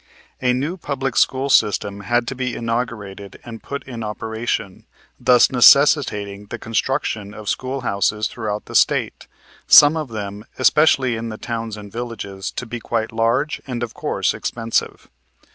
A 0.41 0.51
new 0.51 0.77
public 0.77 1.15
school 1.15 1.47
system 1.51 1.99
had 1.99 2.27
to 2.29 2.33
be 2.33 2.55
inaugurated 2.55 3.39
and 3.45 3.61
put 3.61 3.83
in 3.83 4.03
operation, 4.03 4.87
thus 5.19 5.51
necessitating 5.51 6.47
the 6.47 6.57
construction 6.57 7.35
of 7.35 7.47
schoolhouses 7.47 8.27
throughout 8.27 8.65
the 8.65 8.73
State, 8.73 9.27
some 9.67 9.95
of 9.95 10.09
them, 10.09 10.43
especially 10.57 11.17
in 11.17 11.29
the 11.29 11.37
towns 11.37 11.77
and 11.77 11.91
villages, 11.91 12.49
to 12.49 12.65
be 12.65 12.79
quite 12.79 13.11
large 13.11 13.61
and 13.67 13.83
of 13.83 13.93
course 13.93 14.33
expensive. 14.33 15.07